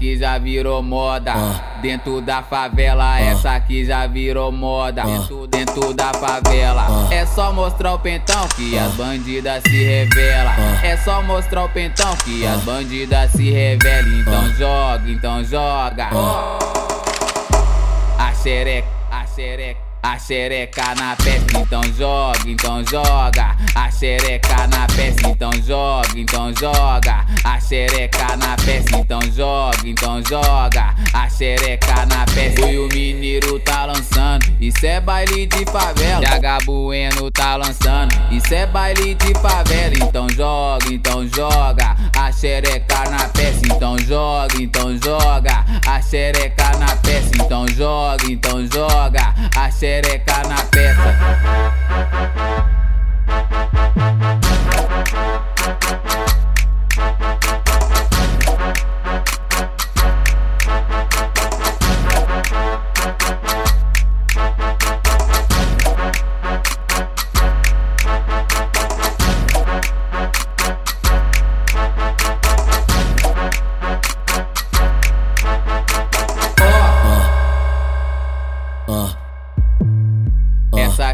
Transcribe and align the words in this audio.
aqui 0.00 0.16
já 0.16 0.38
virou 0.38 0.82
moda. 0.82 1.34
Dentro 1.82 2.22
da 2.22 2.42
favela, 2.42 3.20
essa 3.20 3.52
aqui 3.52 3.84
já 3.84 4.06
virou 4.06 4.50
moda. 4.50 5.02
Dentro, 5.02 5.46
dentro 5.46 5.92
da 5.92 6.12
favela, 6.14 7.08
é 7.10 7.26
só 7.26 7.52
mostrar 7.52 7.92
o 7.92 7.98
pentão 7.98 8.48
que 8.56 8.78
as 8.78 8.92
bandidas 8.94 9.62
se 9.62 9.84
revelam. 9.84 10.54
É 10.82 10.96
só 10.96 11.22
mostrar 11.22 11.64
o 11.64 11.68
pentão 11.68 12.16
que 12.24 12.46
as 12.46 12.62
bandidas 12.62 13.30
se 13.32 13.50
revelam. 13.50 14.20
Então 14.20 14.48
joga, 14.54 15.10
então 15.10 15.44
joga. 15.44 16.08
A 18.18 18.32
xereca, 18.42 18.88
a 19.10 19.26
xereca. 19.26 19.90
A 20.02 20.18
xereca 20.18 20.94
na 20.94 21.14
peça, 21.14 21.44
então 21.60 21.82
joga, 21.92 22.38
então 22.46 22.82
joga. 22.86 23.54
A 23.74 23.90
xereca 23.90 24.66
na 24.68 24.86
peça, 24.86 25.28
então 25.28 25.50
joga, 25.62 26.08
então 26.16 26.50
joga. 26.58 27.26
A 27.44 27.58
xereca 27.60 28.36
na 28.36 28.56
peça, 28.56 28.96
então 28.96 29.20
joga, 29.34 29.78
então 29.84 30.22
joga. 30.28 30.94
A 31.12 31.28
xereca 31.28 32.06
na 32.06 32.26
peça. 32.26 32.70
E 32.70 32.78
o 32.78 32.88
mineiro 32.88 33.58
tá 33.60 33.86
lançando, 33.86 34.44
isso 34.60 34.84
é 34.84 35.00
baile 35.00 35.46
de 35.46 35.64
favela. 35.70 36.20
TH 36.20 36.64
Bueno 36.64 37.30
tá 37.30 37.56
lançando, 37.56 38.14
isso 38.30 38.52
é 38.52 38.66
baile 38.66 39.14
de 39.14 39.32
favela. 39.40 39.94
Então 40.02 40.28
joga, 40.28 40.86
então 40.92 41.26
joga. 41.28 41.96
A 42.16 42.30
xereca 42.30 43.10
na 43.10 43.28
peça, 43.28 43.60
então 43.64 43.98
joga, 43.98 44.54
então 44.60 44.96
joga. 45.02 45.64
A 45.86 46.02
xereca 46.02 46.76
na 46.78 46.96
peça, 46.96 47.30
então 47.34 47.66
joga, 47.68 48.24
então 48.30 48.66
joga. 48.66 49.34
A 49.56 49.70
xereca 49.70 50.42
na 50.48 50.62
peça. 50.64 51.79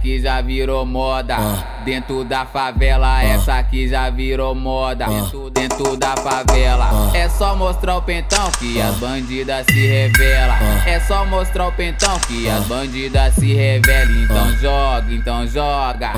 Aqui 0.00 0.18
já 0.18 0.40
virou 0.40 0.86
moda. 0.86 1.36
Dentro 1.84 2.24
da 2.24 2.46
favela, 2.46 3.22
essa 3.22 3.58
aqui 3.58 3.86
já 3.86 4.08
virou 4.08 4.54
moda. 4.54 5.06
Dentro, 5.06 5.50
dentro 5.50 5.96
da 5.96 6.16
favela, 6.16 6.88
é 7.14 7.28
só 7.28 7.54
mostrar 7.54 7.96
o 7.96 8.02
pentão 8.02 8.50
que 8.58 8.80
as 8.80 8.96
bandidas 8.96 9.66
se 9.66 9.86
revelam. 9.86 10.56
É 10.86 10.98
só 11.00 11.26
mostrar 11.26 11.68
o 11.68 11.72
pentão 11.72 12.18
que 12.20 12.48
as 12.48 12.64
bandidas 12.64 13.34
se 13.34 13.52
revelam. 13.52 14.22
Então 14.24 14.52
joga, 14.56 15.12
então 15.12 15.46
joga. 15.46 16.12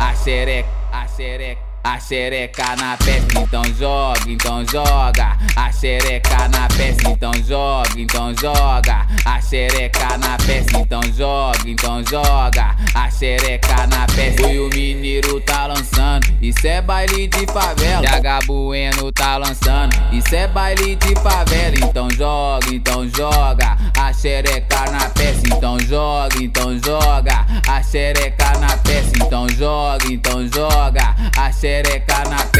A 0.00 0.14
xereca, 0.16 0.68
a 0.92 1.06
xereca. 1.06 1.67
A 1.88 1.98
xereca 1.98 2.76
na 2.76 2.98
peça, 2.98 3.26
então 3.40 3.62
joga, 3.78 4.20
então 4.28 4.62
joga. 4.70 5.38
A 5.56 5.72
xereca 5.72 6.46
na 6.50 6.68
peça, 6.68 7.00
então 7.08 7.32
joga, 7.46 7.88
então 7.96 8.34
joga. 8.38 9.06
A 9.24 9.40
xereca 9.40 10.18
na 10.18 10.36
peça, 10.36 10.78
então 10.78 11.00
joga, 11.16 11.58
então 11.66 12.04
joga. 12.04 12.76
A 12.94 13.10
xereca 13.10 13.86
na 13.86 14.06
peça. 14.06 14.50
E 14.50 14.60
o 14.60 14.68
mineiro 14.68 15.40
tá 15.40 15.66
lançando, 15.66 16.26
isso 16.42 16.66
é 16.66 16.82
baile 16.82 17.26
de 17.26 17.46
favela. 17.46 18.02
TH 18.02 18.46
Bueno 18.46 19.10
tá 19.10 19.38
lançando, 19.38 19.96
isso 20.12 20.34
é 20.34 20.46
baile 20.46 20.94
de 20.94 21.14
favela. 21.22 21.74
Então 21.82 22.10
joga, 22.10 22.66
então 22.70 23.08
joga. 23.08 23.78
A 23.98 24.12
xereca 24.12 24.90
na 24.90 25.08
peça, 25.08 25.40
então 25.46 25.78
joga, 25.80 26.36
então 26.38 26.78
joga. 26.84 27.46
A 27.66 27.82
xereca 27.82 28.58
na 28.58 28.76
peça, 28.76 29.12
então 29.16 29.48
joga, 29.48 30.04
então 30.12 30.46
joga. 30.48 31.16
A 31.58 31.60
xereca 31.60 32.22
na 32.30 32.36
peça. 32.36 32.57